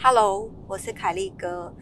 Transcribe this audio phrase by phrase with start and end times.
[0.00, 1.72] Hello，我是凯丽哥。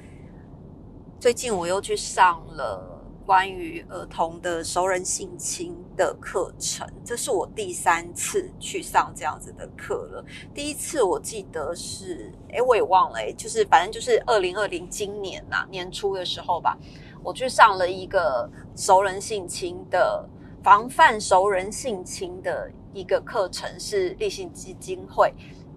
[1.19, 2.96] 最近我又去上了。
[3.27, 10.24] 关于儿童的熟人性侵的课程，这是我第三次去上这样子的课了。
[10.54, 16.78] 第一次我记得是，哎，我也忘了，哎，就是反正就是二零二零今年呐年初的时候吧，
[17.24, 20.24] 我去上了一个熟人性侵的
[20.62, 25.34] 防范熟人性侵的一个课程，是立信基金会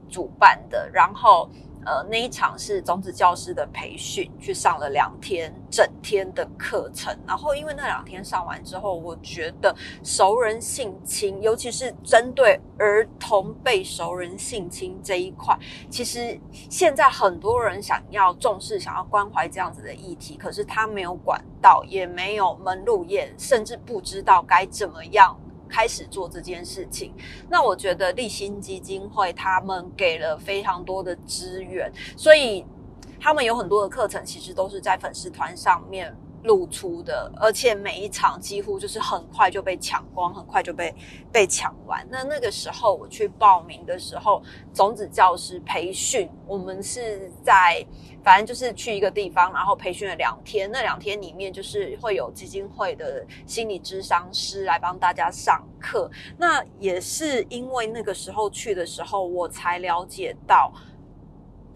[0.07, 1.49] 主办的，然后。
[1.89, 7.11] 呃，那一场是种子教师的培训，去上了两天整天的课程。
[7.25, 15.57] 然后，因为那两天上完之后，我觉得熟人性侵，尤其是针对儿童被熟人性侵这一块，
[15.89, 16.39] 其实
[16.69, 25.35] 现在很多人想要重视、想要关怀这样子的议题，可是他没有管道，也没有门路，也甚至不知道该怎么样。
[25.69, 27.13] 开始做这件事情，
[27.49, 32.65] 那我觉得立新基金会他们给了非常多的资源，所以
[33.19, 36.15] 他们有很多的课程，其实都是在粉丝团上面。
[36.43, 40.93] 露出的，而且每一场几乎就是很快就被抢光，很快就被
[41.31, 42.05] 被抢完。
[42.09, 44.41] 那那个时候我去报名的时候，
[44.73, 47.85] 种子教师培训，我们是在
[48.23, 50.69] 反正就是去一个地方，然后培训了两天。
[50.71, 56.09] 那两天里面就是会有基金会的心理咨商师来帮大家上课。
[56.37, 60.71] 那也是因为那个时候去的时候，我才了解到。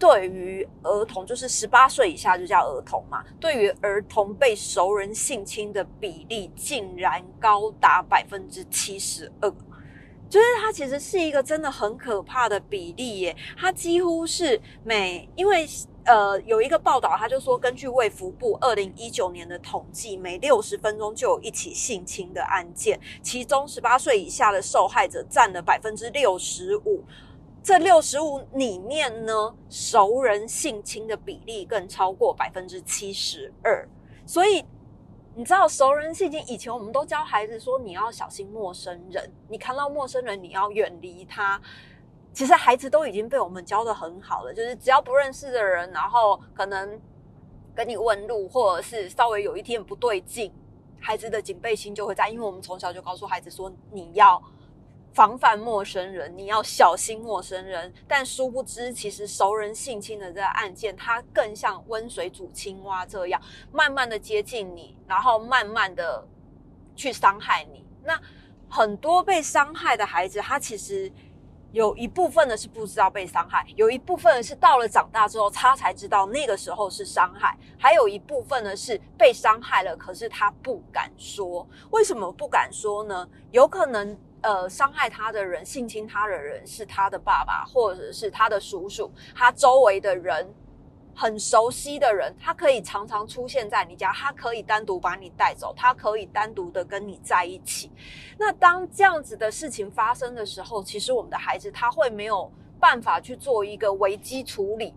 [0.04, 3.24] 对于儿童，就是十八岁以下就叫儿童嘛。
[3.40, 9.50] 对于儿童被熟人性侵的比例，竟然高达百分之七十二，
[10.28, 13.34] 就是它其实是一个真的很可怕的比例耶。
[13.56, 15.66] 它几乎是每，因为
[16.04, 27.02] 呃有一个报道，他就说，根据卫福部二零一九年的统计，每六十分钟就有一起性侵的案件，其中十八岁以下的受害者占了百分之六十五。
[27.64, 29.32] 这六十五里面呢，
[29.70, 33.88] 熟人性侵的比例更超过百分之七十二。
[34.26, 34.62] 所以
[35.34, 41.58] 你知道，熟人性侵以前我们都教孩子说，你要小心陌生人，你看到陌生人你要远离他。
[42.34, 47.00] 其实孩子都已经被我们教的很好了，就是只要不认识的人，然后可能
[47.74, 50.52] 跟你问路，或者是稍微有一天不对劲，
[51.00, 54.42] 孩子的警备心就会在，因为我们从小就告诉孩子说，你要。
[55.14, 57.90] 防范陌生人，你要小心陌生人。
[58.08, 66.26] 但殊不知，其实熟人性侵的这个案件，它更像温水煮青蛙这样，慢慢的接近你，然后慢慢的
[66.96, 67.86] 去伤害你。
[68.02, 68.20] 那
[68.68, 71.10] 很多被伤害的孩子，他其实
[71.70, 81.64] 有一部分的是不知道被伤害，有一部分是到了长大之后，他才知道那个时候是伤害，还有一部分呢是被伤害了，可是他不敢说。
[81.90, 83.28] 为什么不敢说呢？
[83.52, 84.18] 有可能。
[84.44, 90.46] 呃，伤害他的人、性侵他的人是他的爸爸，或者是他的叔叔，他周围的人
[91.14, 97.90] 很熟悉的人，他可以常常出现在你家，他可以单独把你带走，他可以单独的跟你在一起。
[98.36, 104.92] 那当这样子的事情发生的时候，其实我们的孩子他会没有办法去做一个危机处理，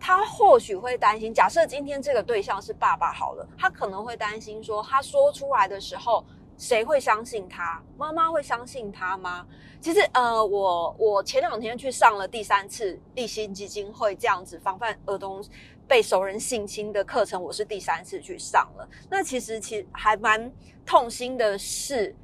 [0.00, 6.24] 他或许会担心，假设今天这个对象是爸爸好了，他可能会担心说，他说出来的时候。
[6.56, 7.82] 谁会相信他？
[7.98, 9.46] 妈妈会相信他吗？
[9.80, 15.44] 其实，呃，我我前两天去上了第三次立新基金会这样子防范儿童
[15.86, 18.88] 被熟人性侵的课程，我是第三次去上了。
[19.10, 20.50] 那其实，其实还蛮
[20.86, 22.14] 痛心的是，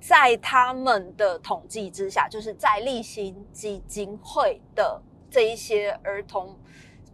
[0.00, 5.00] 在他们的统计之下，就是在立新基金会的
[5.30, 6.58] 这一些儿童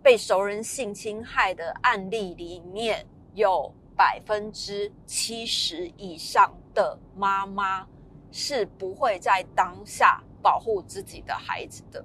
[0.03, 3.75] 被熟人性侵害的案例里面有。
[3.97, 7.87] 百分之七十以上的妈妈
[8.31, 12.05] 是不会在当下保护自己的孩子的。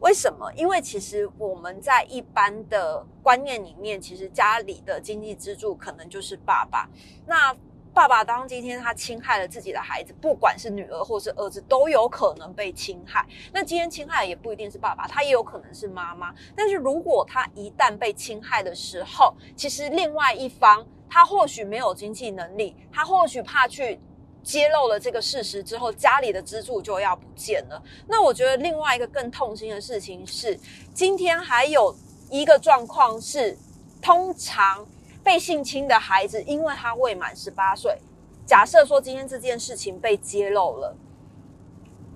[0.00, 0.52] 为什么？
[0.54, 6.88] 因为其实我们在一般的观念里面，其实家里的经济支柱可能就是爸爸。
[7.24, 7.56] 那
[7.94, 13.26] 爸爸当今天他侵害了自己的孩子，不管是女儿或是儿子，都有可能被侵害。
[13.52, 16.34] 那今天侵害也不一定是爸爸，他也有可能是妈妈。
[16.56, 24.00] 但是如果他一旦被侵害的时候，其实另外一方他或许没有经济能力，他或许怕去
[24.42, 27.82] 揭露了这个事实之后，家里的支柱就要不见了。
[28.08, 30.58] 那我觉得另外一个更痛心的事情是，
[30.94, 31.94] 今天还有
[32.30, 33.58] 一个状况是，
[34.00, 34.86] 通常。
[35.22, 37.98] 被性侵的孩子，因为他未满十八岁，
[38.44, 40.96] 假设说今天这件事情被揭露了，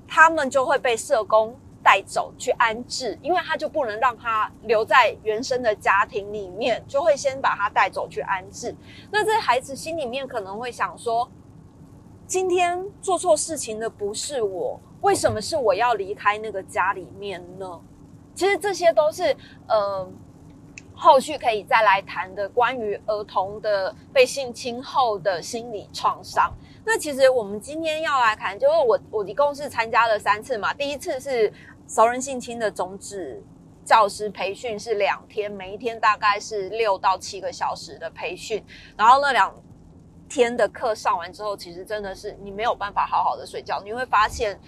[0.09, 8.75] 他们就会被社工带走去安置，因为他就不能让他留在原生的家庭里面，就会先把他带走去安置。
[9.13, 11.31] 那这孩子心里面可能会想说：
[12.27, 17.81] 今天做错事情的不是我，为什么是我要离开那个家里面呢？
[18.35, 19.37] 其实这些都是
[19.69, 20.11] 呃。
[20.99, 26.51] 后续可以再来谈的关于儿童的被性侵后的心理创伤。
[26.87, 30.73] 那其实我们今天要来谈，就是我我一共是参加了三次嘛。
[30.73, 31.53] 第一次是
[31.87, 33.43] 熟人性侵的种子
[33.85, 38.65] 教师培训，是两天，每一天大概是六到七个小时的培训。
[38.97, 39.55] 然后那两
[40.31, 43.83] 天的课上完之后，其实真的是你没有办法好好的睡觉。
[43.85, 44.59] 你会发现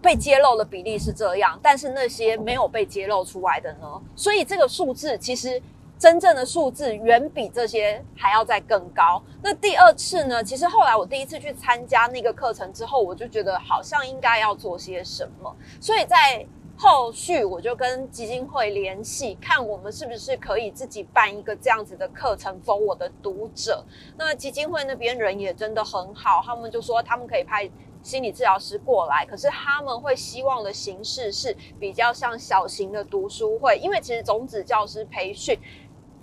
[0.00, 4.00] 被揭露的比例是这样，但是那些没有被揭露出来的呢？
[4.16, 5.60] 所以这个数字其实。
[6.04, 9.22] 真正的数字远比这些还要再更高。
[9.42, 10.44] 那第二次呢？
[10.44, 15.56] 其实后来我第一次去参加那个课程之后，我就觉得好像应该要做些什么。
[15.80, 16.46] 所以在
[16.76, 23.82] 后续我就跟基金会联系，看我们是不是可以自己办一个这样子的课程，for 我的读者。
[24.18, 27.70] 那基金会那边人也真的很好，他们就说他们可以派
[28.02, 35.58] 心理治疗师过来，可是他们会希望的形式是比较像小型的读书会，因为其实种子教师培训。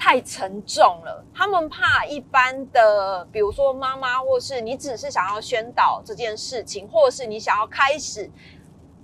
[0.03, 8.27] 太沉重了，他们怕一般的，比如说妈妈，或是你只是想要宣导这件事情，或者是你想要开始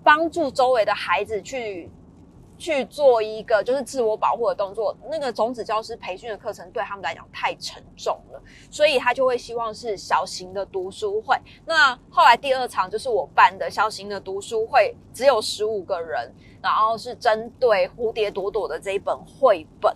[0.03, 1.91] 帮助周围的孩子去
[2.57, 8.41] 去做一个就是自我保护的动作，那个种子教师培训的课程对他们来讲太沉重了，
[8.71, 11.37] 所以他就会希望是小型的读书会。
[11.63, 19.95] 那后来第二场就是我办的小型的读书会，只有十五个人，然后是针对蝴蝶朵朵的这一本绘本。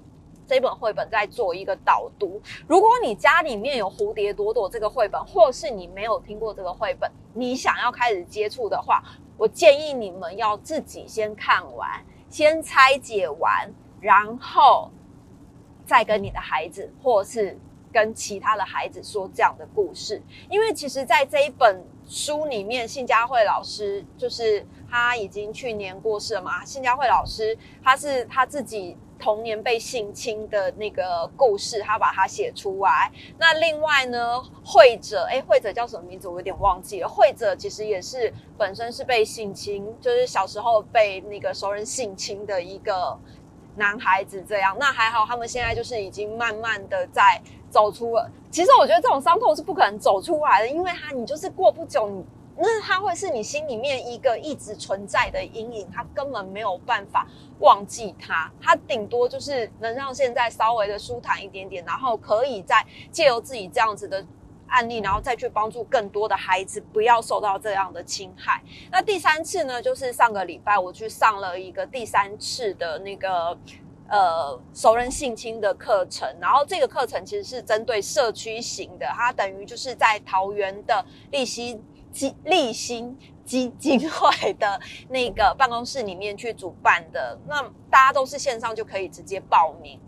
[0.52, 2.42] 这本绘本在做一个导读。
[2.68, 9.02] 如果你家里面有《蝴蝶朵朵》这个绘本，或是你没有听过这个绘本，你想要开始接触的话，
[9.38, 14.92] 我建议你们要自己先看完，先拆解完，然后
[15.86, 17.58] 再跟你的孩子，或是
[17.94, 20.22] 跟其他的孩子说这样的故事。
[20.50, 26.66] 因为其实，在这一本书里面，信佳慧老师就是他已经去年过世了嘛。
[26.66, 28.98] 信佳慧老师，他是他自己。
[29.22, 33.12] 童年被性侵的那个故事，他把它写出来。
[33.38, 36.28] 那另外呢，会者，哎，会者叫什么名字？
[36.28, 37.08] 我有点忘记了。
[37.08, 43.18] 会者其实也是本身是被性侵，就是小时候被那个熟人性侵的一个
[43.76, 44.44] 男孩子。
[44.50, 47.40] 这样，那还好，他们现在就是已经慢慢的在
[47.70, 48.30] 走出了。
[48.50, 52.26] 其实我觉得这种伤痛是不可能走出来的，因为他你就是过不久你。
[52.64, 57.28] 那它会是你心里面一个一直存在的阴影，它根本没有办法
[57.60, 64.24] 忘记它，它顶多就是能让现在稍微的舒坦一点点，然后可以再借由自己这样子的
[64.68, 68.62] 案例，然后再去帮助更多的孩子不要受到这样的侵害。
[68.92, 73.58] 那第三次呢，就是上个礼拜我去上了一个第三次的那个
[74.08, 81.84] 呃熟人性侵的课程，然后这个课程其实是针对社区型的，它等于就是在桃园的立新。
[82.14, 84.80] 基立新基金会的
[85.10, 90.00] 那个办公室里面去主办的，那大家都是线上就可以直接报名，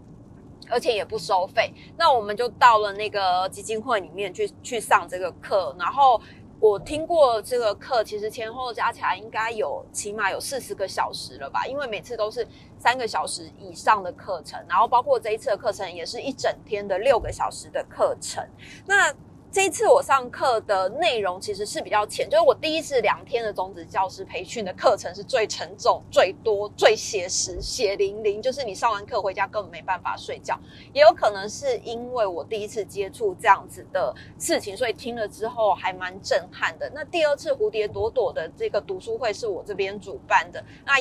[0.70, 1.74] 而且也不收费。
[1.98, 6.22] 那我们就到了那个基金会里面去去上这个课，然后
[6.60, 12.48] 我听过这个课，其实前后加起来应该有起码有四十个小时了吧，因为每次都是
[12.80, 18.42] 三个小时以上的课程，然后包括这一次的课程也是一整天的六个小时的课程。
[18.86, 19.14] 那
[19.54, 30.60] 这一次我上课的内容其实是比较浅，就是我第一次两天的种子教师培训的课程是最沉重、最多、最写实、血淋淋，就是你上完课回家根本没办法睡觉。
[30.92, 36.92] 也有可能是因为我第一次接触这样子的事情，所以听了之后还蛮震撼的。
[36.96, 40.94] 那第二次蝴蝶朵朵的这个读书会是我这边主办的，那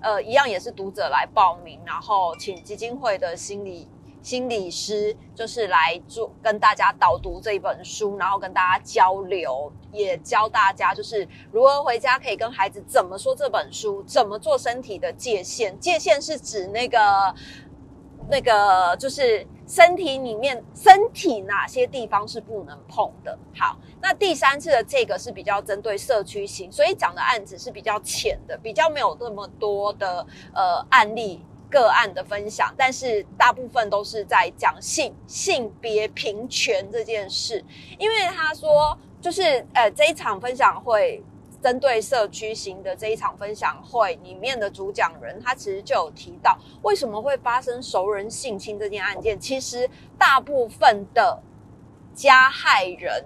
[0.00, 3.86] 呃一样也是读者来报名，然后请基金会的心理。
[4.28, 15.80] 心理师就是来做跟大家导读这一本书，然后跟大家交流，也教大家就是如何回家可以跟孩子怎么说这本书，怎么做身体的界限。
[15.80, 16.98] 界限是指那个
[18.28, 23.38] 那个就是身体里面身体哪些地方是不能碰的。
[23.58, 31.42] 好，那第三次的这个是比较针对社区型，所以讲的案子是比较浅的，比较没有那么多的呃案例。
[31.70, 37.64] 个案的分享，但是大部分都是在讲性性别平权这件事。
[37.98, 41.22] 因为他说，就是呃这一场分享会
[41.62, 49.38] 针对社区型的这一场分享会里面的主讲人，他其实就有提到，为什么会发生熟人性侵这件案件？
[49.38, 51.42] 其实大部分的
[52.14, 53.24] 加害人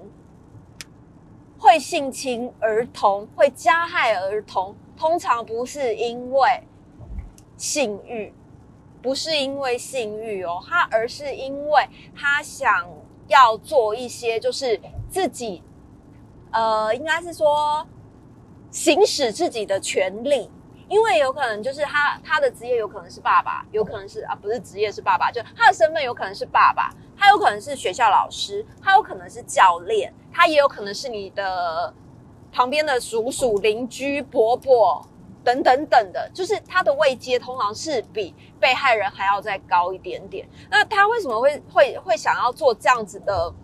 [1.58, 4.74] 会性侵儿童，会加害儿童。
[4.96, 6.62] 通常不是因为
[7.62, 8.34] 性欲，
[9.00, 12.88] 不是因为性欲哦，他而是因为他想
[13.28, 15.62] 要做一些就是自己，
[16.50, 17.86] 呃，应该是说
[18.72, 20.50] 行使自己的权利。
[20.88, 31.94] 因为有可能就是他他的职业有可能是爸爸，有可能是啊不是职业是爸爸，就他的身份有可能是爸爸，他有可能是学校老师，他有可能是教练，他也有可能是你的
[32.50, 35.06] 旁边的叔叔、邻居、伯伯
[35.44, 40.48] 等等等的，就是他的位阶通常是比被害人还要再高一点点。
[40.70, 43.54] 那他为什么会会会想要做这样子的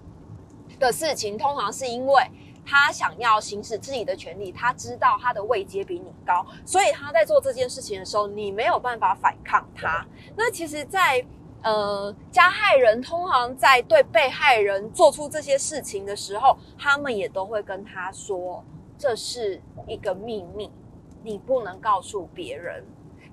[0.78, 1.37] 的事情？
[1.38, 2.23] 通常是因为。
[2.70, 10.06] 他想要行使自己的权利，他知道他的位阶比你高，所以他在做这件事情的时候，你没有办法反抗他。
[10.37, 11.25] 那其实，在
[11.62, 18.62] 呃加害人通常在对被害人做出这些事情的时候，他们也都会跟他说，
[18.99, 20.70] 这是一个秘密，
[21.22, 22.84] 你不能告诉别人。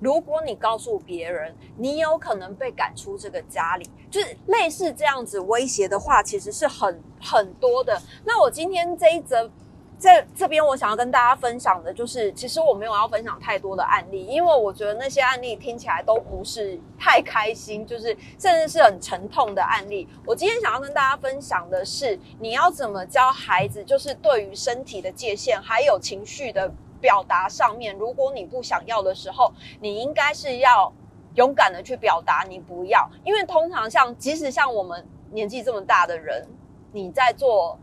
[0.02, 8.00] 如果你告诉别人，你有可能被赶出这个家里，就是类似这样子威胁的话，其实是很很多的。
[8.26, 9.50] 那我今天这一则
[9.98, 20.06] 在这边，我想要跟大家分享的，就是其实我没有要分享太多的案例，因为我觉得那些案例听起来都不是太开心，就是甚至是很沉痛的案例。
[20.26, 26.70] 我今天想要跟大家分享的是，你要怎么教孩子，就是对于身体的界限还有情绪的。
[27.06, 30.92] 表达上面，如果你不想要的时候，你应该是要
[31.36, 36.48] 勇敢的去表达你不要，因为通常像即使像我们年纪这么大的人，
[36.92, 37.78] 你在做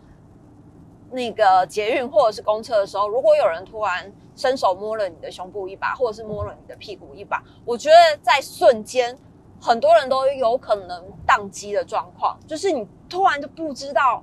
[1.12, 9.16] 那个捷运或者是公车的时候，如果有人突然伸手摸了你的胸部一把，或者是摸了你的屁股一把，我觉得在瞬间
[9.60, 14.20] 很多人都有可能宕机的状况，就是你突然就不知道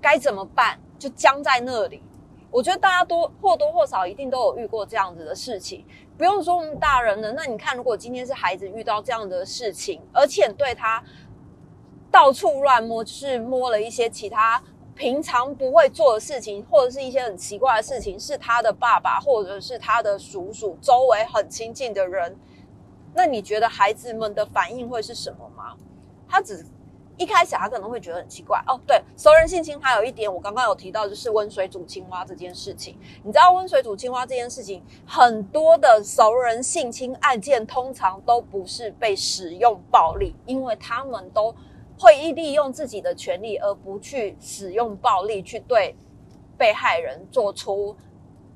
[0.00, 2.02] 该怎么办，就僵在那里。
[2.50, 5.84] 我觉得大家多或多或少一定都有遇过这样子的事情，
[6.18, 7.32] 不用说我们大人了。
[7.32, 11.02] 那你看，如果今天是孩子遇到这样的事情，而且对他
[12.10, 14.60] 到处乱摸，就是摸了一些其他
[14.96, 22.36] 平常不会做的事情，或者是一些很奇怪的事情，是他的爸爸或者是他的叔叔周围很亲近的人，
[23.14, 25.76] 那你觉得孩子们的反应会是什么吗？
[26.28, 26.66] 他只。
[27.20, 32.98] 一开始他可能会觉得很奇怪哦，对，熟人性侵还有一点，我刚刚有提到就是温水煮青蛙这件事情。
[33.22, 41.54] 你知道温水煮青蛙这件事情，很多的熟人性侵案件通常都不是被使用暴力，因为他们都
[41.98, 45.94] 会利用自己的权利，而不去使用暴力去对
[46.56, 47.94] 被害人做出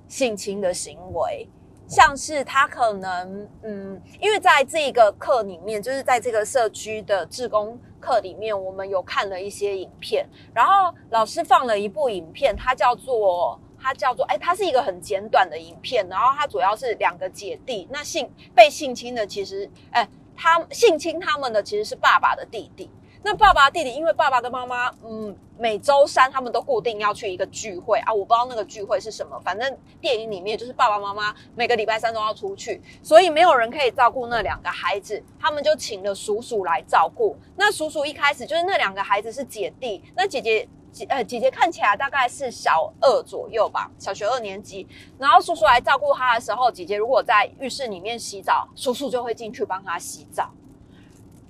[0.09, 1.47] 性侵的行为。
[1.87, 7.78] 像是他可能，嗯，因为在这个课里面，就是在这个社区的志工。
[8.04, 20.06] 课里面我们有看了一些影片，然后老师放了一部影片，它叫做它叫做哎，它是一个很简短的影片，然后它主要是两个姐弟，那性被性侵的其实哎，
[20.37, 22.90] 他性侵他们的其实是爸爸的弟弟。
[23.26, 37.35] 那爸爸弟弟，因为爸爸跟妈妈，嗯，每周三他们都固定要去一个聚会啊，我不知道那个聚会是什么，反正电影里面就是爸爸妈妈每个礼拜三都要出去，所以没有人可以照顾那两个孩子，他们就请了叔叔来照顾。
[37.57, 44.87] 那叔叔一开始就是那两个孩子是姐弟，那姐姐姐呃姐姐看起来大概是小二左右吧，小学二年级，
[45.19, 50.50] 然后叔叔来照顾他的时候，姐姐如果在浴室里面洗澡，叔叔就会进去帮他洗澡。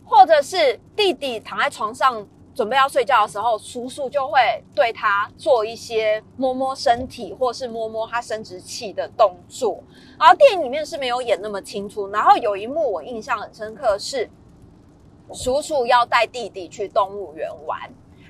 [0.04, 4.38] 或者是弟弟躺在床上准备要睡觉的时候，叔叔就会
[4.74, 9.82] 对他做一些摸摸身体，或是摸摸他生殖器的动作。
[10.18, 12.08] 然后电影里面是没有演那么清楚。
[12.10, 14.30] 然后有一幕我印象很深刻，是
[15.32, 17.80] 叔叔要带弟弟去动物园玩。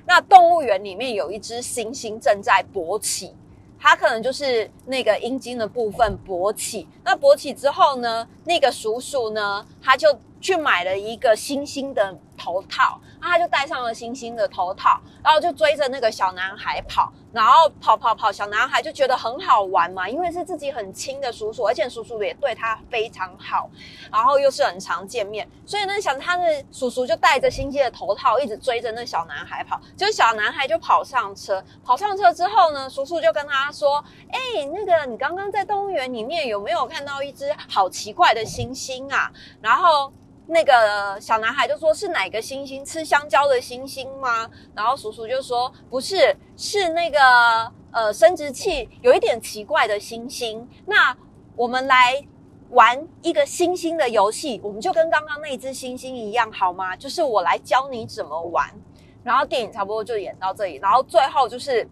[0.07, 3.35] 那动物园里面有一只猩猩正在勃起，
[3.77, 6.87] 它可能就是那个阴茎的部分勃起。
[7.03, 10.17] 那勃起之后呢，那个叔叔呢，他就。
[10.45, 23.67] 去买了一个星星的头套，那他就戴上了星星的头套，然后就追着那个小男孩跑，然后跑跑跑，小男孩就觉得很好玩嘛，因为是自己很亲的叔叔，而且叔叔也对他非常好，
[24.11, 33.95] 然后又是很常见面，所以呢，想他的叔叔就戴着星星的头套，一直追着那小男孩跑，就小男孩就跑上车，跑上车之后呢，叔叔就跟他说
[34.29, 40.13] ：“哎，那个你刚刚在动物园里面有没有看到一只好奇怪的猩猩啊？”然后。
[40.47, 42.85] 那个小男孩就说：“是哪个猩猩？
[42.85, 47.19] 吃香蕉的猩猩吗？”然后叔叔就说：“不是，是那个
[47.91, 50.65] 呃生殖器有一点奇怪的猩猩。
[50.85, 51.15] 那
[51.55, 52.23] 我们来
[52.69, 56.95] 玩一个猩猩的游戏，我们就跟刚刚那只猩猩一样，好吗？
[56.95, 58.69] 就是我来教你怎么玩。
[59.23, 61.87] 然后电影差不多就演到这里，然后最后就是。”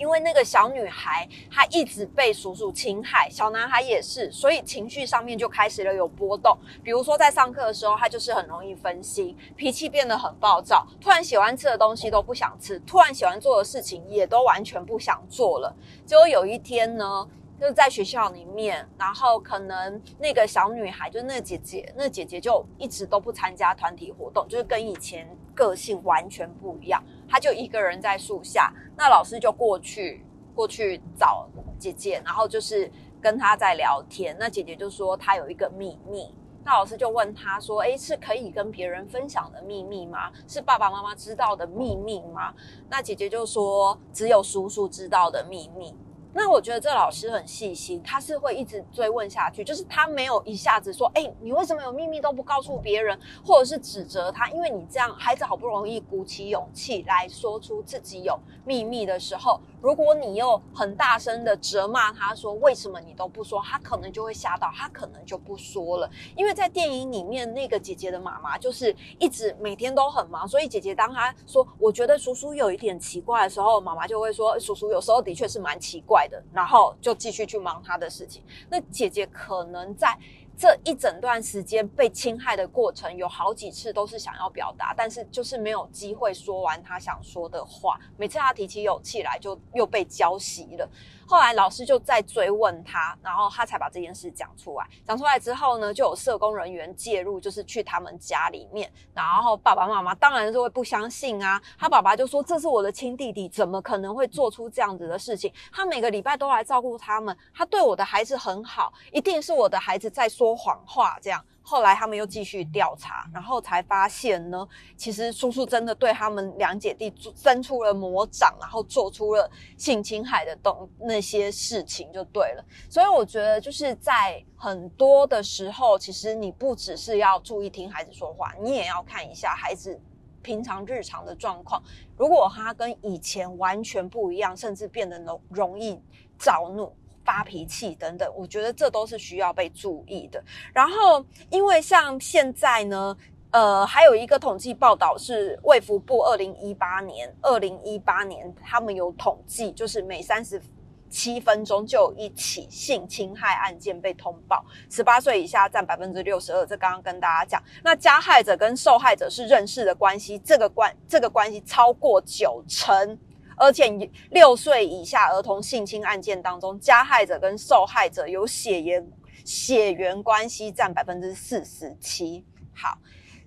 [0.00, 6.56] 因为那个小女孩她一直被叔叔侵害，小男孩也是，所以情绪上面就开始了有波动。
[6.82, 15.76] 比如说在上课的时候，他就是很容易分心，脾气变得很暴躁，突然喜欢吃的东西都不想吃，突然喜欢做的事情也都完全不想做了。
[16.06, 17.28] 结果有一天呢。
[17.60, 27.04] 就是在学校里面，然后可能那个小女孩，就是那个姐姐，那姐姐就一直都不参加团体活动，就是跟以前个性完全不一样。
[27.30, 32.90] 他就一个人在树下，那老师就过去过去找姐姐，然后就是
[33.22, 34.36] 跟他在聊天。
[34.38, 36.34] 那姐姐就说她有一个秘密，
[36.64, 40.30] 那老师就问他说：“诶，是可以跟别人分享的秘密吗？
[40.48, 42.52] 是爸爸妈妈知道的秘密吗？”
[42.90, 45.94] 那姐姐就说：“只有叔叔知道的秘密。”
[46.32, 59.60] 那我觉得这老师很细心，他是会一直追问下去，就是他没有一下子说，哎，你为什么有秘密都不告诉别人，或者是指责他，因为你这样，孩子好不容易鼓起勇气来说出自己有秘密的时候。
[59.82, 66.10] 如果你又很大声的责骂他说为什么你都不说，他可能就会吓到，他可能就不说了。
[66.36, 76.19] 因为在电影里面，那个姐姐的妈妈就是一直每天都很忙，所以姐姐当她说我觉得叔叔有一点奇怪的时候，妈妈就会说叔叔有时候的确是蛮奇怪
[76.52, 78.42] 然后就继续去忙他的事情。
[78.68, 80.18] 那姐姐可能在。
[80.60, 87.98] 这一整段时间被侵害的过程，有好几次都是想要表达，但是就是没有机会说完她想说的话。
[88.18, 90.86] 每次她提起勇气来，就又被浇熄了。
[91.30, 94.84] 后来老师就再追问他，然后他才把这件事讲出来。
[95.06, 98.92] 讲出来之后呢，就有社工人员介入，就是去他们家里面。
[99.14, 101.62] 然后爸爸妈妈当然是会不相信啊。
[101.78, 105.52] 他爸爸就说：“这是我的亲弟弟，怎么可能会做出这样子的事情？
[105.70, 111.40] 他每个礼拜都来照顾他们，他对我的孩子很好，一定是我的孩子在说谎话。”这样。
[111.62, 122.64] 后来他们又继续调查，然后才发现呢，其实叔叔真的对他们两姐弟伸出了魔掌，然后做出了性侵害的动那些事情，就对了。
[122.88, 130.00] 所以我觉得就是在很多的时候，其实你不只是要注意听孩子说话，你也要看一下孩子
[130.42, 131.80] 平常日常的状况。
[132.16, 136.00] 如果他跟以前完全不一样，甚至变得容容易
[136.38, 136.92] 躁怒。
[137.24, 140.42] 发脾气等等，我觉得这都是需要被注意的。
[140.72, 143.16] 然后，因为像现在呢，
[143.50, 150.60] 呃，还有一个统计报道是卫福部二零一八年，二零一八年他们有统计，就是每三十
[151.08, 156.64] 七分钟就有一起性侵害案件被通报，十八岁以下占百分之六十二。
[156.64, 163.18] 这刚刚跟大家讲，那加害者跟受害者是认识的关系，这个关这个关系超过九成。
[163.60, 163.86] 而且
[164.30, 169.06] 六岁以下儿童性侵案件当中，加害者跟受害者有血缘
[169.44, 172.42] 血缘关系占百分之四十七。
[172.74, 172.96] 好，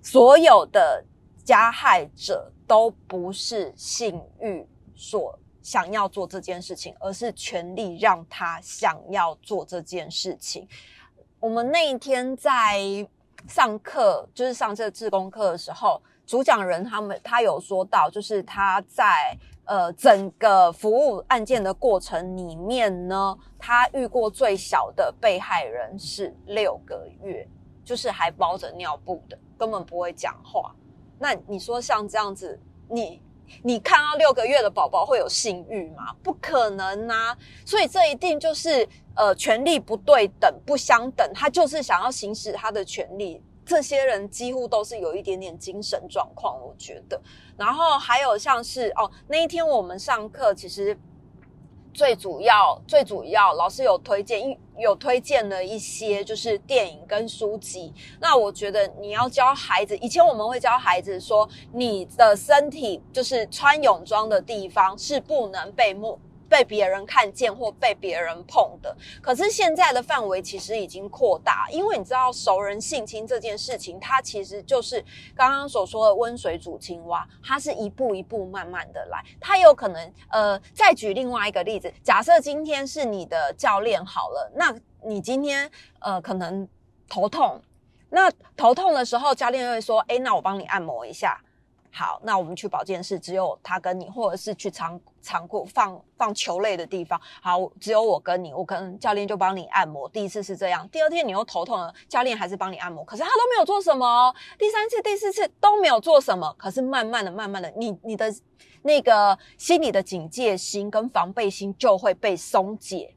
[0.00, 1.04] 所有的
[1.42, 10.68] 加害者都不是性欲所想要做这件事情，而是权力让他想要做这件事情。
[11.40, 12.80] 我们那一天在
[13.48, 19.36] 上课，就是上这个自工课的时候，主讲人他们他有说到，就是他在。
[19.66, 27.48] 呃，整个服务案件的过程里面呢，他遇过最小的被害人是六个月，
[27.84, 30.74] 就是还包着尿布的，根本不会讲话。
[31.18, 33.22] 那你说像这样子，你
[33.62, 36.14] 你看到六个月的宝宝会有性欲吗？
[36.22, 37.36] 不可能啊！
[37.64, 43.42] 所以这一定就是呃，权力不对等、不相等，他就是想要行使他的权利。
[43.66, 47.20] 这些人几乎都是有一点点精神状况，我觉得。
[47.56, 50.98] 然后还有像是哦，那一天我们上课，其实
[51.92, 57.92] 最主要、最主要，老师有推荐，有推荐了一些就是电影跟书籍。
[58.20, 66.18] 那我觉得你要教孩子，以前我们会教孩子说，你的身体就是穿泳装的地方是不能被摸。
[66.54, 86.68] 被别人看见或被别人碰的，可是现在的范围其实已经扩大，因为你知道熟人性侵这件事情，它其实就是刚刚所说的温水煮青蛙，它是一步一步慢慢的来，它有可能呃，再举另外一个例子，假设今天是你的教练好了，那你今天呃可能
[87.08, 87.60] 头痛，
[88.10, 91.40] 那头痛的时候，教练会说，哎，那我帮你按摩一下。
[91.96, 97.20] 好，那我们去保健室，只有他跟你，或者是去仓仓库放放球类的地方。
[97.40, 100.08] 好，只有我跟你，我跟教练就帮你按摩。
[100.08, 104.34] 第一次是这样，第二天你又头痛了，教练还是帮你按摩，可是他都没有做什么。
[104.58, 108.34] 第三次、第四次都没有做什么，可是慢慢的、慢慢的，你你的
[108.82, 113.13] 那个心里的警戒心跟防备心就会被松解。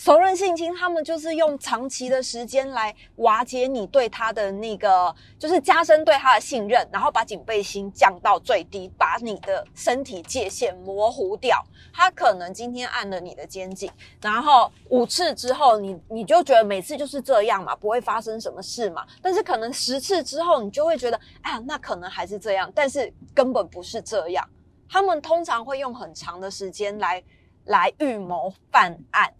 [0.00, 11.62] 熟人性侵，他们就是用长期的时间来瓦解你对他的那个，就是加深对他的信任，然后把警备心降到最低，把你的身体界限模糊掉。
[11.92, 19.06] 他可能今天按了你的肩颈，然后五次之后，你你就觉得每次就是这样嘛，不会发生什么事嘛。
[19.20, 24.48] 但是可能十次之后，你就会觉得，哎呀，那可能还是这样，但是根本不是这样。
[24.88, 27.22] 他们通常会用很长的时间来
[27.66, 29.30] 来预谋犯案。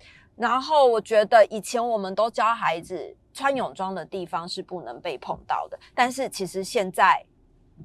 [0.41, 7.23] 然后我觉得以前我们都教孩子穿泳装的地方是不能被碰到的，但是其实现在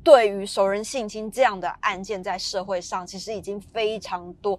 [0.02, 4.58] 对于熟人性侵这样的案件，在社会上其实已经非常多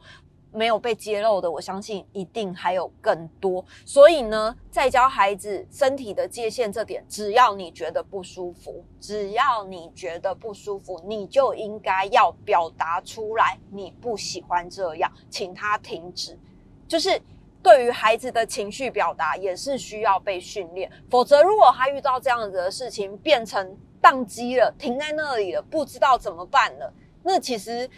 [0.52, 3.64] 没有被揭露的，我相信一定还有更多。
[3.86, 16.38] 所以呢，在教孩子身体的界限这点，只要你觉得不舒服，只要你觉得不舒服，你就应该要表达出来，你不喜欢这样，请他停止，
[16.86, 17.18] 就是。
[17.66, 26.92] 对于孩子的情绪表达也是需要被训练，否则如果他遇到这样子的事情，变成宕机了，停在那里了，不知道怎么办了，
[27.24, 27.90] 那其实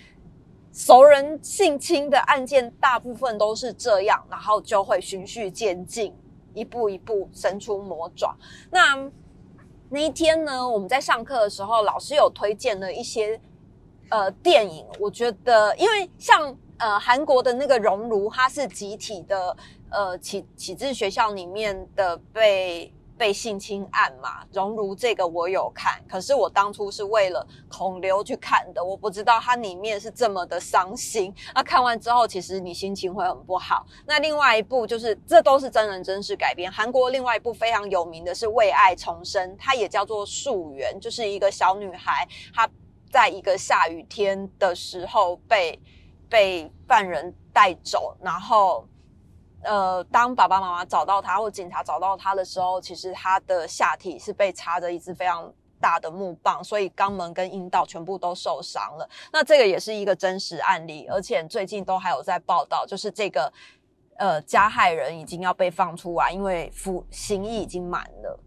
[0.73, 6.17] 熟人性侵的案件大部分都是这样，然后就会循序渐进，
[6.55, 8.35] 一步一步伸出魔爪。
[8.71, 8.97] 那
[9.91, 13.39] 那一天呢，我们在上课的时候，老师有推荐了一些
[14.09, 16.57] 呃电影，我觉得因为像。
[16.79, 19.57] 呃，韩国的那个熔炉，它是集体的，
[19.91, 24.45] 呃，启启智学校里面的被被性侵案嘛。
[24.53, 31.35] 熔炉这个我有看，可是我当初是为了孔刘去看的，我不知道它里面是这么的伤心。
[31.53, 33.85] 那看完之后，其实你心情会很不好。
[34.07, 36.71] 那另外一部就是，这都是真人真事改编。
[36.71, 42.71] 韩国另外一部非常有名的是《为爱重生》，它也叫做《溯源》，就是一个小女孩，她
[43.11, 45.77] 在一个下雨天的时候被。
[46.29, 48.87] 被犯人带走，然后，
[49.63, 59.09] 呃，当爸爸妈妈找到他或警察找到他的时候，其实他的下体是被插着一支非常大的木棒，所以肛门跟阴道全部都受伤了。
[59.33, 63.53] 那这个也是一个真实案例，而且最近都还有在报道，就是这个
[64.17, 68.41] 呃加害人已经要被放出来，因为服刑役已经满了。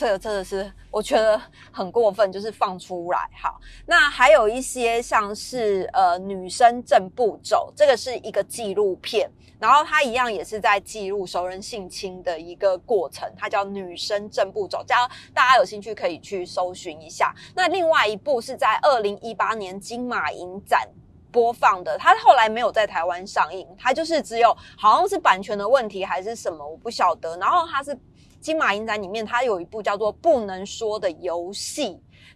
[0.00, 1.38] 这个真的是我觉得
[1.70, 3.18] 很过分，就是放出来。
[3.38, 17.34] 好，那还有一些像是呃女生正步走，这个是一个纪录片，然后它一样也是在记录熟人性侵的一个过程，它叫女生正步走，大家大家有兴趣可以去搜寻一下。
[17.54, 20.88] 那另外一部是在二零一八年金马影展
[21.32, 27.36] 播放的，它后来没有在台湾上映，它就是只有好像是版权的问题还是什么，我不晓得。
[27.38, 27.98] 然后它是。
[28.40, 31.88] 金马影展里面，它有一部叫做《不能说的游戏》。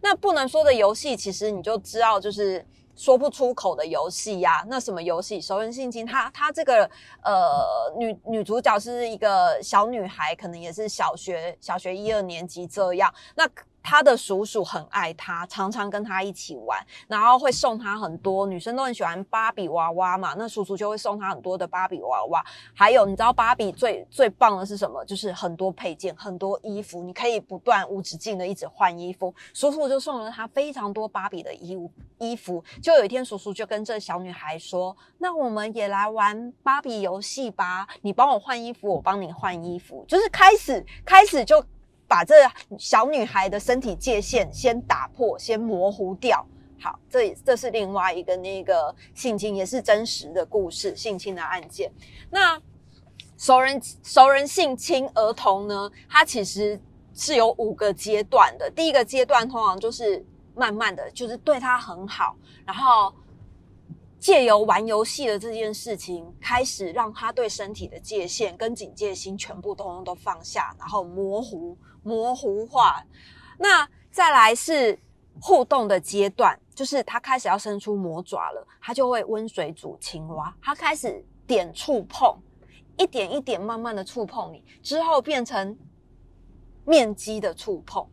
[0.02, 2.62] 那不能说的游戏，其实你就知道，就是
[2.94, 4.62] 说不出口的游戏呀。
[4.68, 5.40] 那什么游戏？
[5.40, 6.04] 熟人性侵。
[6.04, 6.84] 它它这个
[7.22, 13.10] 呃女女主角是一个小女孩，可能也是小学小学一二年级这样。
[13.34, 13.48] 那
[13.84, 18.46] 他的叔叔很爱他，常常跟他一起玩，然后会送他很多。
[18.46, 22.42] 女生都很喜欢芭比娃娃嘛，那叔叔就会送他很多的芭比娃娃。
[22.74, 25.04] 还有，你知道芭比最最棒的是什么？
[25.04, 29.32] 就是很多配件，很多衣服，你可以不断无止境的一直换衣服。
[29.52, 32.64] 叔叔就送了他非常多芭比的衣物衣服。
[32.82, 41.62] 就有一天，叔叔就跟这小女孩说：“那我们也来玩芭比游戏吧，你帮我换衣服，我帮你换衣服。”就是开始开始就。
[42.06, 42.34] 把这
[42.78, 46.44] 小女孩的身体界限先打破，先模糊掉。
[46.80, 51.90] 好，这这是另外一个那个性侵，也是真实的故事，性侵的案件。
[52.30, 52.60] 那
[53.36, 55.90] 熟人熟人性侵儿童呢？
[56.08, 56.80] 它其实
[57.14, 58.70] 是有五个阶段的。
[58.70, 62.36] 第一个阶段通常就是慢慢的就是对他很好，
[62.66, 63.14] 然后。
[64.24, 73.04] 借由玩游戏的这件事情，开始让他对身体的界限跟警戒心全部通通都放下，然后模糊模糊化。
[73.58, 74.98] 那再来是
[75.38, 82.34] 互动的阶段，就是他开始要伸出魔爪了，他就会温水煮青蛙，他开始点触碰，
[82.96, 85.78] 一点一点慢慢的触碰你，之后变成
[86.86, 88.08] 面积的触碰，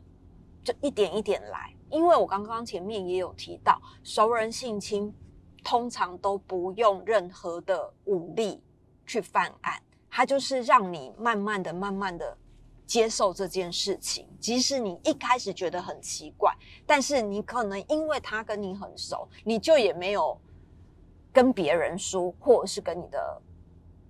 [0.62, 1.74] 就一点一点来。
[1.89, 5.15] 因为我刚刚前面也有提到，熟人性侵。
[5.63, 8.62] 通常都不用任何的武力
[9.06, 12.38] 去犯案，他就是让你慢慢的、慢慢的
[12.86, 14.28] 接受这件事情。
[14.39, 16.54] 即使你一开始觉得很奇怪，
[16.86, 20.39] 但是你可能因为他跟你很熟，你就也没有
[21.32, 23.41] 跟别人说，或者是跟你的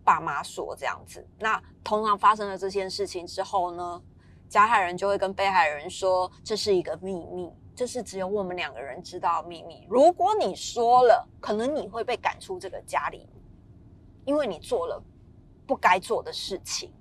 [0.04, 1.28] 爸妈说这样子。
[1.38, 4.02] 那通常发生了这件事情之后呢，
[4.48, 7.52] 加害人就会跟被害人说这是一个秘密。
[7.82, 9.88] 就是只有我们两个人知道秘密。
[9.90, 13.28] 如果你说了，可能你会被赶出这个家里，
[14.24, 15.04] 因为你做了
[15.66, 16.94] 不该做的事情，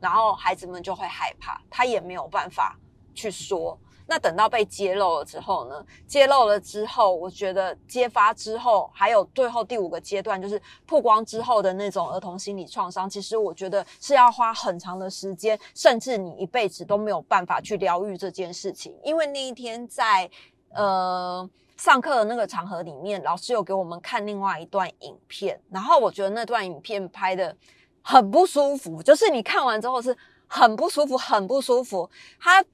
[0.00, 2.78] 然后孩子们就会害怕，他也没有办法
[3.12, 3.76] 去说。
[4.10, 5.86] 那等到被揭露了之后呢？
[6.04, 13.08] 揭露了之后，我觉得揭发之后，还有最后第五个阶段，就是曝光之后的那种儿童心理创伤。
[13.08, 18.92] 其实我觉得是要花很长的时间，甚至你一辈子都没有办法去疗愈这件事情。
[19.04, 20.28] 因为那一天在
[20.74, 27.56] 呃上课的那个场合里面，老师有给我们看另外一段影片，然后我觉得那段影片拍的
[28.02, 30.18] 很不舒服，就是你看完之后是
[30.48, 32.10] 很不舒服，很不舒服。
[32.40, 32.64] 他。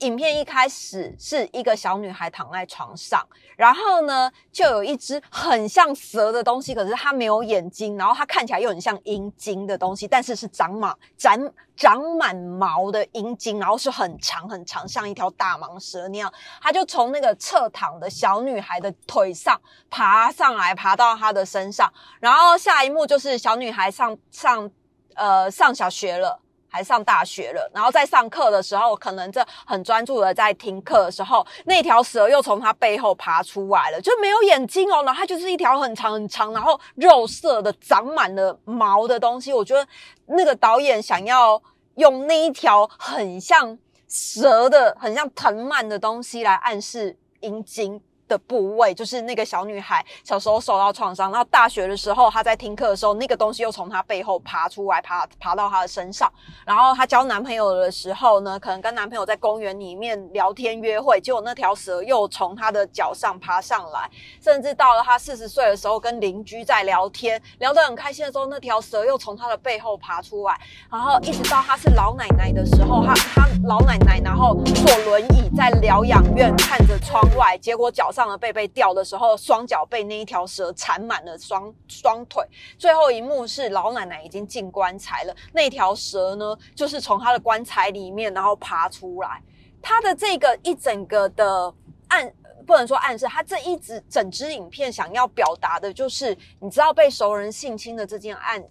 [0.00, 16.30] 影片一开始是一个小女孩躺在床上，然后呢，就有一只很像蛇的东西，可是它没有眼睛，然后它看起来又很像阴茎的东西，但是是长满长长满毛的阴茎，然后是很长很长，像一条大蟒蛇那样。
[16.60, 24.70] 它就从那个侧躺的小女孩的腿上爬上来，爬到她的身上，然后下一幕就是小女孩上上
[25.14, 26.42] 呃上小学了。
[26.76, 39.54] 还上大学了，然后在上课的时候，可能这很专注的在听课的时候，那条蛇又从他背后爬出来了，就没有眼睛哦，然后它就是一条很长很长，然后肉色的长满了毛的东西。
[39.54, 39.88] 我觉得
[40.26, 41.60] 那个导演想要
[41.94, 47.98] 用那一条很像蛇的、很像藤蔓的东西来暗示阴茎。
[48.28, 56.32] 的部位就是那个小女孩小时候受到创伤，然后大学的时候她在听课的时候，那个东西又从她背后爬出来，爬爬到她的身上。
[56.66, 64.10] 然后她交男朋友的时候呢，可能跟男朋友在公园里面聊天约会，结果那条蛇又从她的脚上爬上来。
[64.42, 70.60] 甚至到了她四十岁的时候，跟邻居在聊天，聊得很开心的时候，那条蛇又从她的背后爬出来。
[70.90, 78.10] 然后一直到她是老奶奶的时候，她她老奶奶然后坐轮椅在疗养院看着窗外，结果脚。
[78.16, 82.42] 上了背被吊的时候，双脚被那一条蛇缠满了双双腿。
[82.78, 89.42] 最后一幕是老奶奶已经进棺材了，那条蛇呢，就是从她的棺材里面然后爬出来。
[89.82, 91.72] 他的这个一整个的
[92.08, 92.32] 暗，
[92.66, 98.64] 不能说暗示，他这一直整支影片想要表达的就是，你知道被熟人性侵的这件案，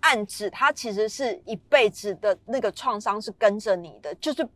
[0.00, 4.46] 案子他其实是一辈子的那个创伤是跟着你的，就是。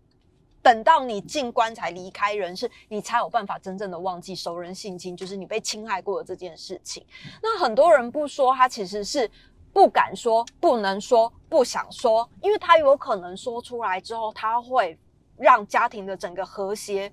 [0.63, 7.05] 等到你进棺材离开人世，你才有办法真正的忘记熟人性侵，就是你被侵害过的这件事情。
[7.43, 9.31] 那很多人不说，他其实是
[9.73, 14.99] 不敢说、不能说、不想说，因为他有可能说出来之后，他会
[15.37, 17.11] 让家庭的整个和谐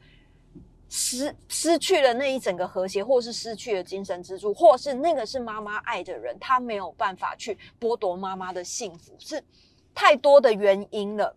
[0.89, 9.41] 失失去了那一整个和谐，或是失去了精神支柱，或是那个是妈妈爱的人，他没有办法去剥夺妈妈的幸福，是
[9.93, 11.35] 太多的原因了。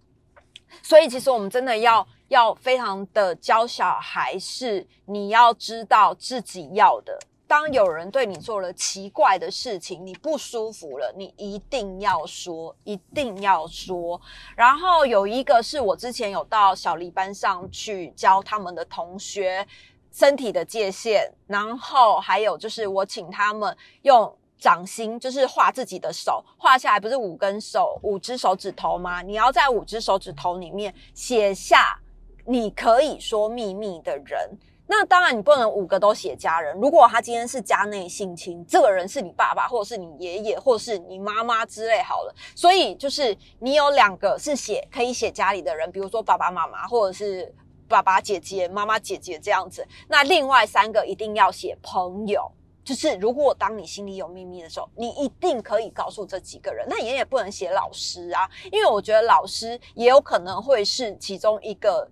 [0.83, 7.19] 所以，其实我们真的要要非常的教小孩，是你要知道自己要的。
[7.47, 14.21] 当有人对你做了奇怪的事情，你不舒服了，你一定要说，一定要说。
[14.55, 19.67] 然后有一个是我之前有到小黎班上去教他们的同学
[20.13, 24.37] 身体的界限，然后还有就是我请他们用。
[24.61, 29.23] 掌心就是画自己的手，画下来不是五根手、五只手指头吗？
[29.23, 31.99] 你要在五只手指头里面写下
[32.45, 34.51] 你可以说秘密的人。
[34.87, 36.77] 那当然，你不能五个都写家人。
[36.81, 42.35] 如果他今天是家内性侵，这个人是你爸爸，或者是你爷爷，或者是你妈妈之类好了。
[42.57, 47.55] 所以就是你有两个是写可以写家里的人，比如说爸爸妈妈，或者是
[47.87, 49.87] 爸爸姐姐、妈妈姐姐这样子。
[50.09, 52.51] 那另外三个一定要写朋友。
[52.83, 56.87] 就是如果当你心里有秘密的时候，你一定可以告诉这几个人。
[56.89, 62.11] 那也也不能写老师啊，因为我觉得老师也有可能会是其中一个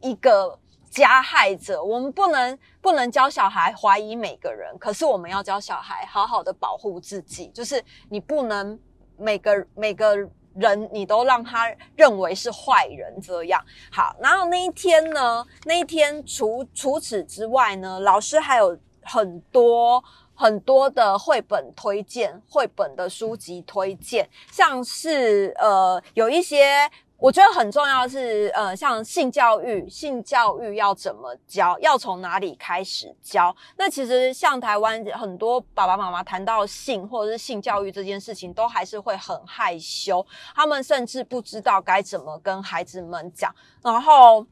[0.00, 0.58] 一个
[0.90, 1.82] 加害者。
[1.84, 7.48] 我们不能不能教小孩怀疑每个人，可是我们要教小孩好好的保护自己。
[7.48, 8.78] 就是你不能
[9.18, 10.16] 每个每个
[10.54, 13.62] 人你都让他认为是坏人这样。
[13.92, 18.76] 好，然后那一天呢，那一天除除此之外呢，老师还有。
[19.06, 20.02] 很多
[20.34, 33.56] 很多的绘本推荐，绘本的书籍推荐，像是呃有一些我觉得很重要是呃像性教育，性教育要怎么教，要从哪里开始教？
[33.78, 44.46] 那其实像台湾很多爸爸妈妈谈到性或者是性教育这件事情，都还是会很害羞，他们甚至不知道该怎么跟孩子们讲，然后。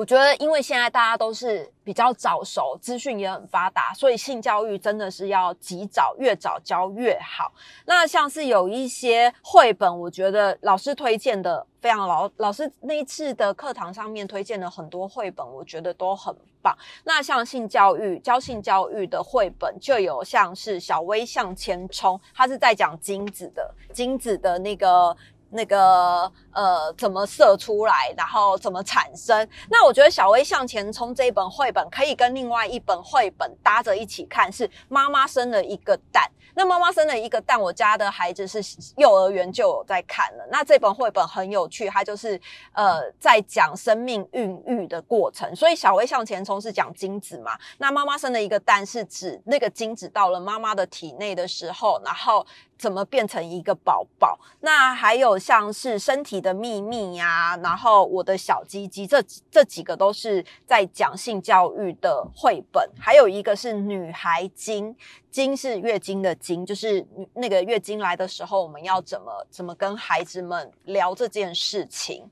[0.00, 7.52] 我觉得，因为现在大家都是比较早熟，资讯也很发达，所以性教育真的是要及早，越早教越好。
[7.84, 16.74] 那像是有一些绘本，我觉得老师推荐的非常老，老师那一次的课堂上面推荐了很多绘本，我觉得都很棒。
[17.04, 25.14] 那像性教育教性教育的绘本，就有像是小薇向前冲，它是在讲精子的精子的那个。
[25.50, 29.48] 那个呃，怎么射出来，然后怎么产生？
[29.68, 36.30] 那我觉得《小薇向前冲》这一本绘本可以跟另外一本绘本搭着一起看，是妈妈生了一个蛋。
[36.52, 38.60] 那妈妈生了一个蛋，我家的孩子是
[38.96, 40.44] 幼儿园就有在看了。
[40.50, 42.38] 那这本绘本很有趣，它就是
[42.72, 45.54] 呃在讲生命孕育的过程。
[45.54, 47.56] 所以《小薇向前冲》是讲精子嘛？
[47.78, 52.44] 那妈妈生了一个蛋，是指那个精子到了妈妈的体内的时候，然后。
[52.80, 54.38] 怎么变成一个宝宝？
[54.60, 62.90] 那还有像是身体的秘密呀，然后我的小鸡鸡，这这几个都是在讲性教育的绘本。
[62.98, 64.96] 还有一个是女孩经，
[65.30, 72.24] 经是月经的经，就是那个月经来的时候，我们要怎么怎么跟孩子们聊这件事情。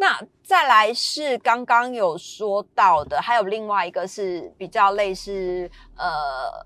[0.00, 6.08] 那再来是刚刚有说到的，还有另外一个是比较类似呃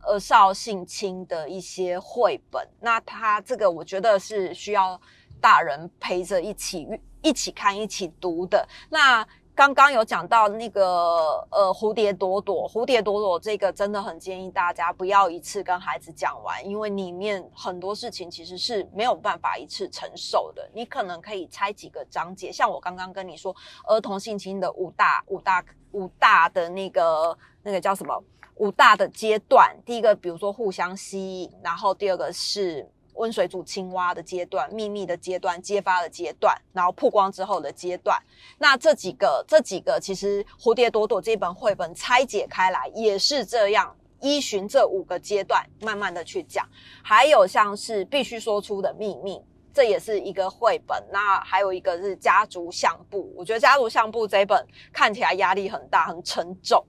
[0.07, 2.65] 呃少性侵的一些绘本。
[2.81, 4.99] 那它这个我觉得是需要
[5.41, 6.87] 大人陪着一起
[7.23, 8.65] 一起看、一起读的。
[8.89, 20.69] 那刚刚有讲到那个呃蝴蝶朵朵，蝴蝶朵朵这个真的很建议大家不要一次跟孩子讲完，因为里面很多事情其实是没有办法一次承受的。
[20.75, 23.55] 你可能可以拆几个章节，像我刚刚跟你说
[23.87, 28.21] 儿童性侵的五大五大五大的那个那个叫什么
[28.57, 32.91] 五大的阶段，第一个比如说互相吸引，然后第二个是。
[33.15, 38.21] 温水煮青蛙的阶段，秘密的阶段，揭发的阶段，然后曝光之后的阶段。
[38.59, 46.67] 那这几个，这几个其实《蝴蝶朵朵》这本绘本拆解开来也是这样，依循这五个阶段慢慢的去讲。
[47.03, 49.41] 还有像是必须说出的秘密，
[49.73, 51.03] 这也是一个绘本。
[51.13, 56.85] 那还有一个是家族相簿，我觉得家族相簿这本看起来压力很大，很沉重。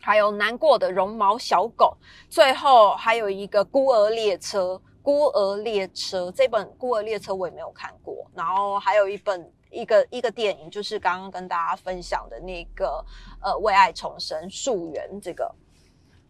[0.00, 1.96] 还有难过的绒毛小狗，
[2.28, 4.80] 最后还有一个孤儿列车。
[5.02, 13.04] 孤儿列车这本孤儿列车我也没有看过，然后还有一本一个一个电影，就是刚刚跟大家分享的那个
[13.42, 15.52] 呃为爱重生溯源这个。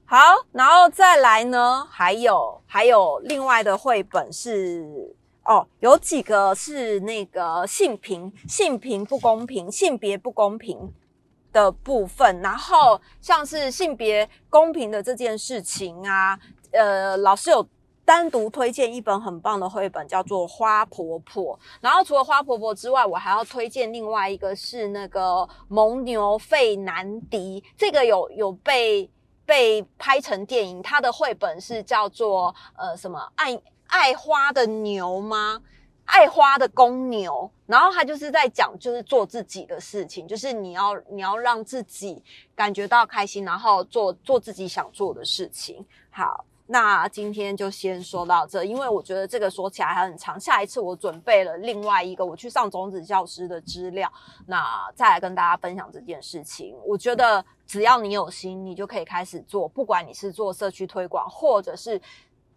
[0.07, 0.19] 好，
[0.53, 10.93] 然后再来呢，还有还有另外的绘本是哦，有几个是那个性平性平不公平性别不公平
[11.53, 16.39] 的部分，然后像是性别公平的这件事情啊，
[16.73, 17.69] 呃，老师有。
[18.05, 21.57] 单独推荐一本很棒的绘本，叫做《花婆婆》。
[21.81, 25.21] 然后除了《花婆婆》之外，我还要推荐另外一个是那个
[25.69, 27.61] 《蒙牛费南迪》。
[27.77, 29.09] 这个有有被
[29.47, 35.63] 被拍成电影，它的绘本是叫做呃什么爱爱花的牛吗？
[36.05, 37.49] 爱花的公牛。
[37.67, 42.23] 然后他就是在讲，就是做自己的事情，就是你要你要让自己
[42.55, 45.87] 感觉到开心，然后做做自己想做的事情。
[46.11, 46.45] 好。
[46.67, 50.39] 那今天就先说到这，因为我觉得这个说起来还很长。
[50.39, 54.11] 下一次我准备了另外一个我去上种子教师的资料，
[54.47, 56.75] 那再来跟大家分享这件事情。
[56.87, 62.01] 我觉得只要你有心，你就可以开始做，不管你是做社区推广，或者是。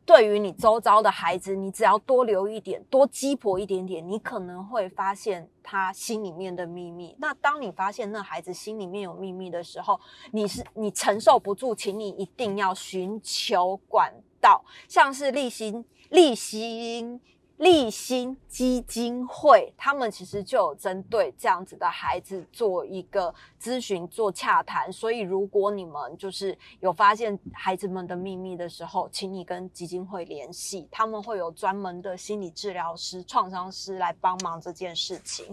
[0.06, 7.16] 对于你周遭的孩子，你只要多留一点，多鸡婆一点点，你可能会发现他心里面的秘密。
[7.20, 10.00] 那当你发现那孩子心里面有秘密的时候，
[10.32, 17.20] 你是你承受不住，请你一定要寻求管道，像是立心立心。
[17.58, 24.92] 立新基金会，他们其实就有针对这样子的孩子做一个咨询、做洽谈。
[24.92, 35.46] 所以，如果你们就是有发现孩子们的秘密的时候，请你跟基金会联系，他们会有专门的心理治疗师、创伤师来帮忙这件事情。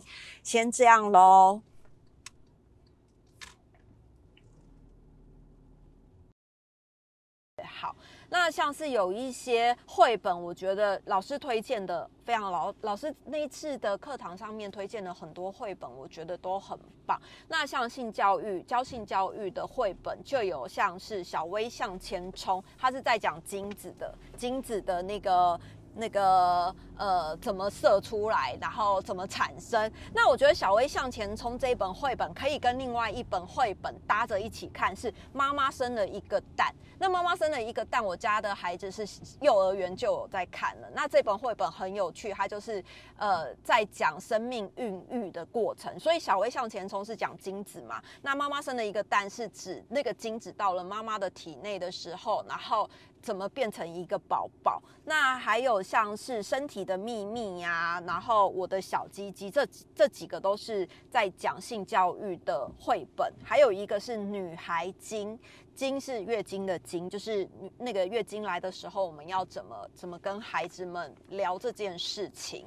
[0.43, 1.63] 先这样喽。
[7.65, 7.95] 好。
[8.33, 17.21] 那像是有一些绘本，我觉得老师推荐的非常老，老师那一次的课堂上面推荐了很多绘本，我觉得都很棒。
[17.47, 25.61] 那像性教育教性教育的绘本，就有像是小薇向前冲，它是在讲精子的精子的那个
[25.95, 29.91] 那个呃怎么射出来，然后怎么产生。
[30.15, 36.75] 那我觉得《小薇向前冲》这一本绘本可以跟另外一本绘本搭着一起看，是妈妈生了一个蛋。
[36.99, 39.05] 那妈妈生了一个蛋，我家的孩子是
[39.41, 40.89] 幼儿园就有在看了。
[40.95, 42.83] 那这本绘本很有趣，它就是
[43.17, 45.99] 呃在讲生命孕育的过程。
[45.99, 48.01] 所以《小薇向前冲》是讲精子嘛？
[48.23, 52.89] 那妈妈生了一个蛋，是指那个精子到了妈妈的体内的时候，然后。
[53.23, 54.83] 怎么变成一个宝宝？
[55.05, 63.33] 那还有像是身体的秘密呀，然后我的小鸡鸡，这这几个都是在讲性教育的绘本。
[63.43, 65.39] 还有一个是女孩经，
[65.75, 67.49] 经是月经的经，就是
[67.79, 72.67] 那个月经来的时候，我们要怎么怎么跟孩子们聊这件事情。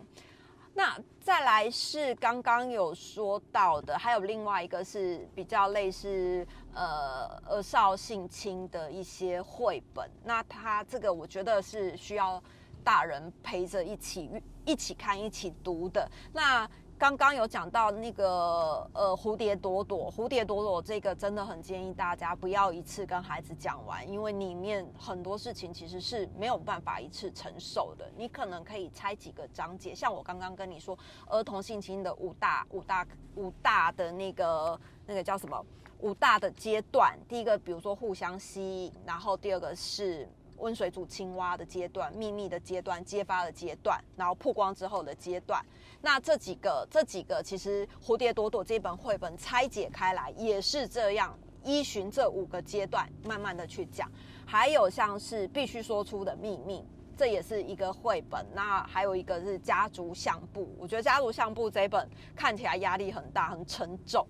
[0.78, 6.46] 那再来是刚刚有说到的，还有另外一个是比较类似
[6.76, 10.08] 呃儿少性侵的一些绘本。
[10.24, 12.42] 那它这个我觉得是需要
[12.84, 14.30] 大人陪着一起
[14.66, 16.08] 一起看、一起读的。
[16.32, 28.10] 那刚刚有讲到那个呃蝴蝶朵朵，蝴蝶朵朵这个真的很建议大家不要一次跟孩子讲完，因为里面很多事情其实是没有办法一次承受的。
[28.16, 30.98] 你可能可以拆几个章节，像我刚刚跟你说
[31.28, 33.06] 儿童性侵的五大五大
[33.36, 35.66] 五大的那个那个叫什么
[36.00, 40.28] 五大的阶段，第一个比如说互相吸引，然后第二个是。
[40.60, 45.62] 温水煮青蛙的阶段、秘密的阶段、揭发的阶段，然后曝光之后的阶段。
[46.02, 54.10] 那这几个、这几个，其实《蝴蝶朵朵》这本绘本拆解开来也是这样，依循这五个阶段慢慢的去讲。
[54.46, 56.82] 还有像是必须说出的秘密，
[57.18, 58.46] 这也是一个绘本。
[58.54, 64.26] 那还有一个是家族相簿，我觉得家族相簿这本看起来压力很大、很沉重。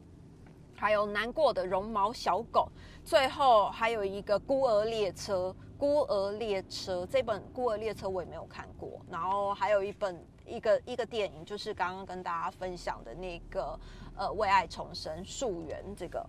[0.76, 2.70] 还有难过的绒毛小狗，
[3.04, 5.56] 最后还有一个孤儿列车。
[5.78, 13.78] 孤儿列车这本孤儿列车我也没有看过，然后还有一本一个一个电影，就是刚刚跟大家分享的那个
[14.16, 16.26] 呃为爱重生溯源这个。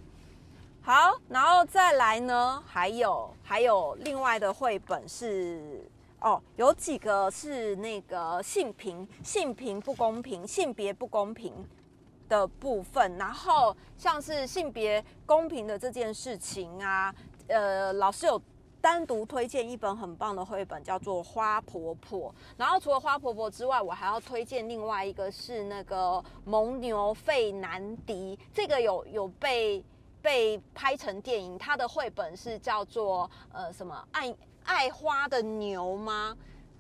[0.83, 5.89] 好，然后再来呢，还有还有另外的绘本是
[6.21, 11.55] 哦，有几个是那个性平性平不公平性别不公平
[12.29, 17.15] 的部分，然后像是性别公平的这件事情啊，
[17.49, 18.41] 呃，老师有。
[18.79, 22.31] 单独推荐一本很棒的绘本，叫做《花婆婆》。
[22.57, 28.37] 然后除了《花婆婆》之外，我还要推荐另外一个是那个《蒙牛费南迪》。
[28.55, 29.85] 这个有有被
[30.23, 36.37] 被拍成电影，它的绘本是叫做呃什么爱爱花的牛吗？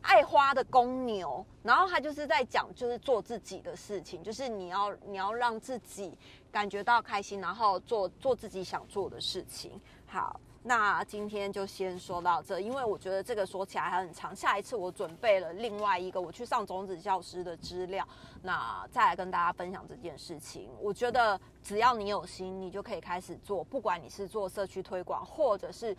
[0.07, 1.45] 爱花的公牛。
[1.63, 6.17] 然后他就是在讲，就是做自己的事情，就是你要你要让自己
[6.51, 9.81] 感觉到开心，然后做做自己想做的事情。
[10.07, 10.41] 好。
[10.69, 14.35] 那今天就先说到这，因为我觉得这个说起来还很长。
[14.35, 18.05] 下一次我准备了另外一个我去上种子教师的资料，
[18.43, 20.69] 那再来跟大家分享这件事情。
[20.81, 25.97] 我觉得只要你有心，你就可以开始做，不管你是做社区推广，或者是。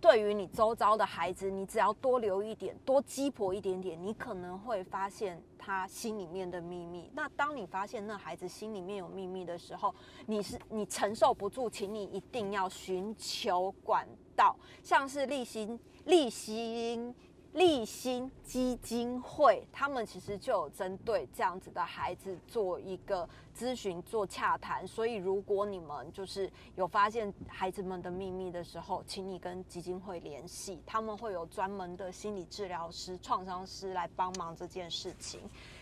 [0.00, 7.10] 对于你周遭的孩子，你只要多留一点，多鸡婆一点点，你可能会发现他心里面的秘密。
[7.14, 9.94] 那当你发现那孩子心里面有秘密的时候，
[10.26, 17.14] 你是你承受不住，请你一定要寻求管道，像是立心立心。
[17.54, 24.86] 立新基金会，他们其实就有针对这样子的孩子做一个咨询、做洽谈。
[24.86, 35.40] 所以，如果你们就是有发现孩子们的秘密的时候，请你跟基金会联系，他们会有专门的心理治疗师、创伤师来帮忙这件事情。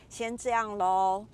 [0.08, 1.26] 先这样喽。